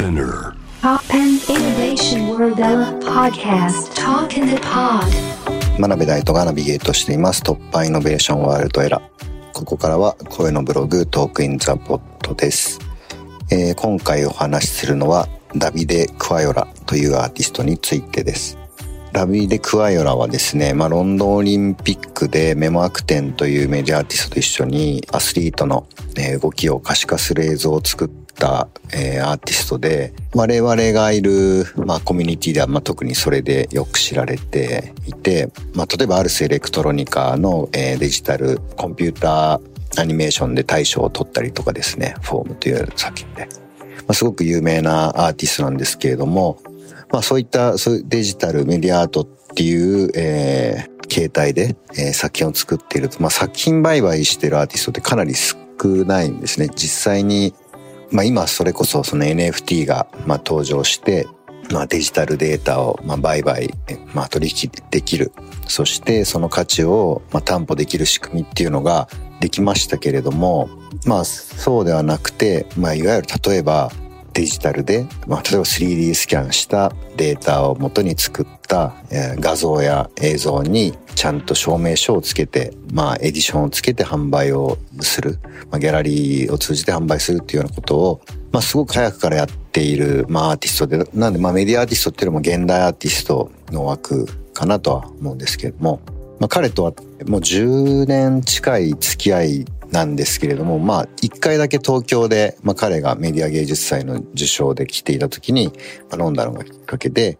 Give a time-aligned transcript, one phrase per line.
[0.00, 0.54] Spinear.
[0.80, 2.56] TOPPAN Innovation World
[3.04, 3.94] Podcast.
[3.94, 5.04] Talk in the Pod.
[5.78, 7.42] 真鍋大度がナビゲートしています。
[7.42, 9.52] TOPPAN Innovation World ERA。
[9.52, 12.78] ここからは声のブログトークインザポットです、
[13.50, 18.56] えー今回お話しするのはダビデ・クワヨラというアーティストについてです。
[19.12, 25.86] ダビデ・クワヨラはですね、まあ、ロンドンオリンピックでメモアクテンというメディアアーティストと一緒にアスリートの
[26.16, 28.29] えー動きを可視化する映像を作った、
[28.92, 43.48] えーアーティストで、我々がいる、まあ、コミュニティでは、まあ、特にそれでよく知られていて、まあ、例えばアルスエレクトロニカの、えーデジタルコンピューターアニメーションで大賞を取ったりとかですね、フォームという作品で。
[43.98, 46.58] まあ、すごく有名なアーティストなんですけれども、
[47.10, 55.56] まあそういったそういうデジタルメディアアートっていう、えー形態で、えー作品を作っていると、まあ作品売買してるアーティストってかなり少
[56.04, 56.68] ないんですね。
[56.68, 57.52] 実際に、
[58.10, 61.26] まあ今それこそその NFT がまあ登場して、
[61.70, 63.70] まあデジタルデータをまあ売買、
[64.14, 65.32] まあ取引できる。
[65.68, 69.08] そしてその価値をまあ担保できる仕組みっていうのが
[69.40, 70.68] できましたけれども、
[71.06, 73.90] まあそうではなくて、まあいわゆる例えば
[74.32, 85.38] デジタルで、まあ、例えば 3D スキャンしたデータを元に作った、画像や映像にちゃんと証明書をつけて、まあ、エディションをつけて販売をする、
[85.70, 88.20] まあ、ギャラリーを通じて販売するっていうようなことを、
[88.52, 96.00] まあ、すごく早くからやっている、まあ、アーティストで、なんで、まあ、メディアアーティストっていうのも現代アーティストの枠かなとは思うんですけれども、
[96.38, 96.92] まあ、彼とは
[97.26, 105.72] もう10年近い付き合いなんですけれども、まあ、一回だけ東京で、まあ、彼がメディア芸術祭の受賞で来ていた時に、
[106.10, 107.38] まあ、飲んだのがきっかけで、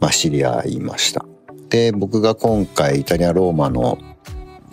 [0.00, 1.24] まあ、知り合いました。
[1.70, 3.98] で、僕が今回イタリア・ローマの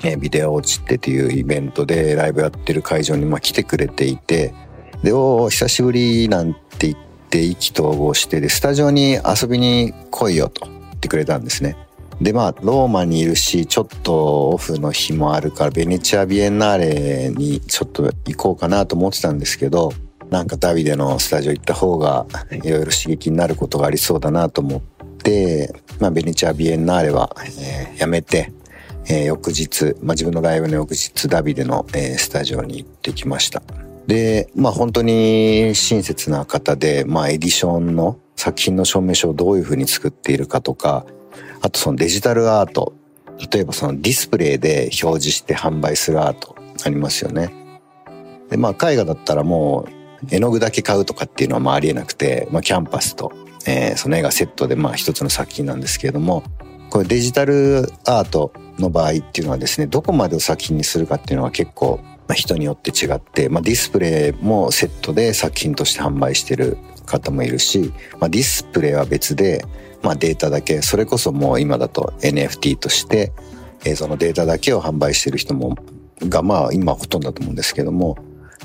[0.03, 4.53] えビデオ落ちてっていうイベントでライブやってる会場にまあ来てくれていて、
[5.03, 6.95] で、お久しぶりなんて言っ
[7.29, 11.77] て意気投合して、で、スタジオに遊びに来いよと言ってくれたんですね。
[12.21, 19.91] で、まあ、ローマにいるし、ちょっとオフの日もあるから、ベネチア・ビエンナーレにちょっと行こうかなと思ってたんですけど、
[20.29, 24.81] なんかダビデのスタジオ行った方がいろいろ刺激になることがありそうだなと思っ
[25.23, 28.51] て、まあ、ベネチア・ビエンナーレは、えーやめて、
[29.07, 33.61] えー翌日、まあ、自分のライブの翌日ダビデの、えースタジオに行ってきました。
[34.07, 41.05] で、まあ本当に親切な方で、まあエディションの作品の証明書をどういうふうに作っているかとか、
[41.65, 42.93] あとそのデジタルアート、
[43.51, 46.55] 例えばそのディスプレイで表示して販売するアート
[46.85, 47.51] ありますよね。
[48.51, 49.87] で、まあ絵画だったらも
[50.21, 53.31] う絵の具だけ買うとかっていうのはまあありえなくて、まあキャンパスと、
[53.65, 56.43] えーその絵がセットでまあ一つの作品なんですけれども、
[56.91, 69.63] これデジタルアートの場合っていうのはですね、どこまでを作品にするかっていうのは結構まあ人によって違って、まあ、ディスプレイもセットで作品として販売してる方もいるし、まあ、ディスプレイは別で、
[70.01, 73.31] まあ、データだけ、それこそもう今だと NFT として
[73.85, 75.75] 映像のデータだけを販売してる人も、
[76.21, 78.17] がまあ今ほとんどだと思うんですけども、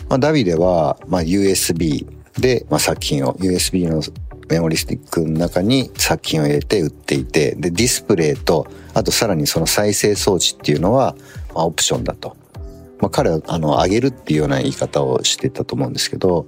[0.09, 2.07] まあ、ダビデはまあ USB
[2.39, 4.03] でまあ作品を USB の
[4.49, 11.17] メモリスティックの中に作品を入れて売っていてでディスプレイとあとさらにその再生装置っていうのは
[11.55, 12.37] まあオプションだと。
[13.01, 16.47] まあ、彼はあの上げるっていうような言い方をしてたと思うんですけど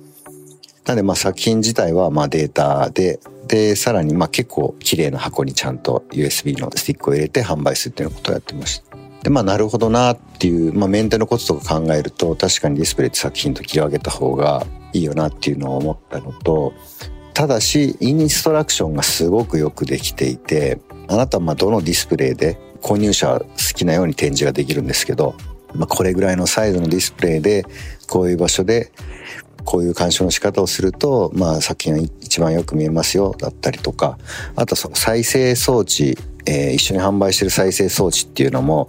[0.86, 8.92] なんでまあ作品自体はまあデータででさらにまあ結構綺麗な箱にちゃんと USB のスティックを入れて販売するっていうようなことをやってました。
[9.22, 16.72] でまあなるほどなっていう、まあ、メンテのこととか考えると確かにディスプレイって作品と切り分けた方がいいよなっていうのを思ったのと
[17.32, 25.34] ただしインストラクションがすごくよくできていてあなたはまあどのディスプレイで購入者は好きなように展示ができるんですけど、
[25.74, 27.64] まあ、これぐらいのサイズのディスプレイで
[28.08, 28.92] こういう場所で
[29.64, 34.18] こういう鑑賞の仕方をすると、まあ、作品が一番よく見えますよだったりとか
[34.56, 36.16] あとその再生装置、
[36.46, 38.88] えー一緒に販売してる再生装置っていうのも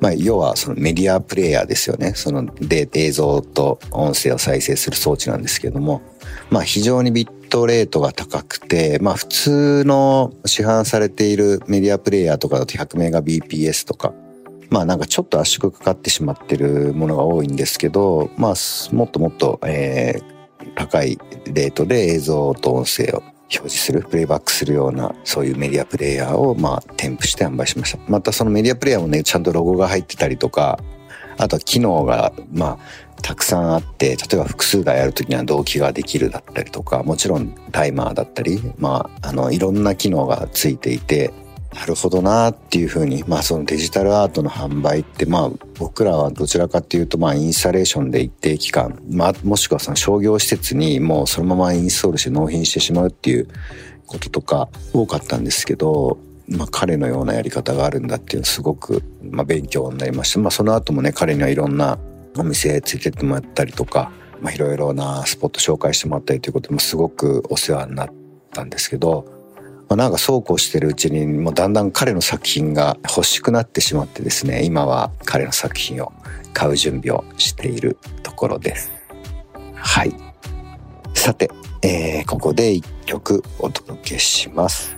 [0.00, 2.12] まあ、要はそのメディアプレイヤーですよね。
[2.14, 6.02] そので映像と音声を再生する装置なんですけども、
[6.50, 14.14] まあ非常にビットレートが高くて、まあ普通の市販されているメディアプレイヤーとかだと100メガ BPS とか、
[14.70, 18.54] まあなんかちょっと圧縮かかってしまってるものが多いんですけど、まあ
[18.94, 20.38] もっともっと、えー
[20.74, 27.98] 高いレートで映像と音声を表示する、プレイバックするような、そういうメディアプレイヤーを、まあ、添付して販売しました。
[28.08, 30.78] またそのメディアプレイヤーもね、ちゃんとロゴが入ってたりとか、
[31.38, 41.32] あとは機能が、まあ、たくさんあって、例えば複数台やるときには同期ができるだったりとか、もちろんタイマーだったり、まあ、あの、いろんな機能がついていて、
[41.74, 53.48] なるほどなっていうふうに、まあそのデジタルアートの販売って、まあ僕らはどちらかっていうと、まあインスタレーションで一定期間、まあもしくはその商業施設にもうそのままインストールして納品してしまうっていう
[54.06, 56.18] こととか多かったんですけど、
[56.48, 60.40] まあ彼のようなやり方があるんだっていうのすごく、まあ勉強になりました。
[60.40, 61.98] まあその後もね、彼にはいろんな
[62.38, 64.10] お店ついてってもらったりとか、
[64.40, 68.10] まあいろいろなスポット紹介してもらったりということもすごくお世話になっ
[68.52, 69.37] たんですけど、
[69.88, 76.12] まあ、なんかそうこうしてるうちにもうだんだん彼の作品が欲しくなってしまってですね今は彼の作品を
[76.52, 78.90] 買う準備をしているところです。
[79.74, 80.14] はい。
[81.14, 81.50] さて、
[81.82, 84.96] えー、ここで一曲お届けします。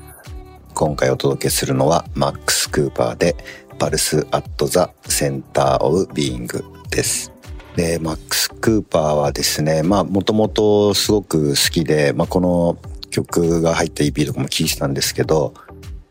[0.75, 3.37] 今回お届けするのはマックス・クーパーで
[3.79, 7.33] Pulse at the Centre of Being です。
[7.77, 12.79] でマックス・クーパーはですねまあもともとすごく好きで、まあ、この
[13.11, 15.55] 曲が入った EP とかも聴いてたんですけど、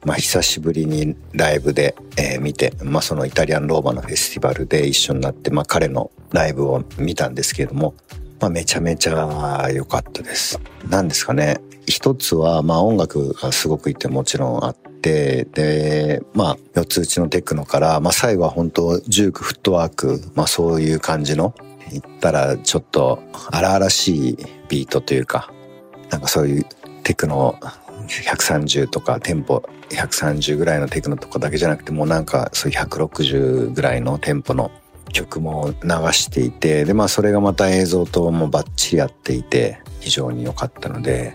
[0.05, 7.95] まあ、久しぶりにライブで、えー、見て、まあ、そのイタリアのローマのフェスティバルで一緒になって、まあ、彼のライブを見たんですけれども、
[8.39, 10.59] まあ、めちゃめちゃ良かったです。
[10.87, 11.59] なんですかね。
[11.85, 21.53] 一つは、まあ、音楽がすごくいてもちろんあって、で、まあ、四つ打ちのテクノから、まあ、最後は本当ジュークフットワーク、まあ、そういう感じの、
[21.91, 23.19] 言ったらちょっと
[23.51, 24.37] 荒々しい
[24.69, 25.51] ビートというか、
[26.09, 26.65] なんかそういう
[27.09, 27.57] テクノ
[28.07, 34.69] 130とかテンポ130ぐらいのテクノとかだけじゃなくてもうなんかそういう160ぐらいのテンポの
[35.11, 41.33] 曲も流していてでまあそれがまた映像ともバッチリ合っていて非常に良かったので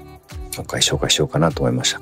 [0.55, 2.01] 今回紹介しようかなと思いました。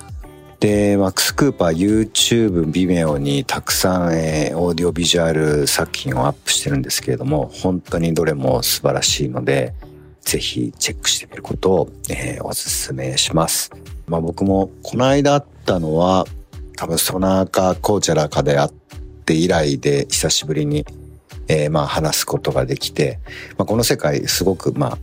[0.61, 9.75] で、マックス・クーパー YouTube、Vimeo にたくさん、えー、オーディオビジュアル作品をアップしてるんですけれども、本当にどれも素晴らしいので、
[10.23, 13.71] ぜひチェックしてみることを、えー、お勧めします。
[14.07, 16.27] まあ僕もこの間会ったのは
[16.77, 18.71] 多分ソナーかコーチャラかで会っ
[19.25, 20.85] て以来で久しぶりに、
[21.49, 23.21] えー、まあ話すことができて、
[23.59, 24.99] まあ、この世界すごくまあ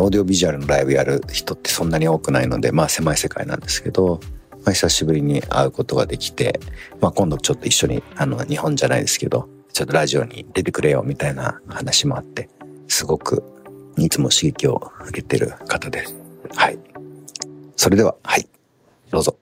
[0.00, 4.20] オーディオビジュアルのライブやる人ってそんなに多くないのでまあ狭い世界なんですけど、
[4.64, 6.60] まあ、久しぶりに会うことができて、
[7.00, 12.48] まあ、今度ちょっと一緒にあの日本じゃないですけどちょっとラジオに出てくれよみたいな話もあって
[12.88, 13.42] すごく
[13.96, 16.14] いつも刺激を受けてる方です。
[16.54, 16.78] はい。
[17.76, 18.48] それでは、はい。
[19.10, 19.36] どうぞ。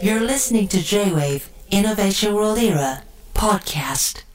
[0.00, 3.02] You're listening to J-Wave Innovation World Era
[3.34, 4.27] podcast.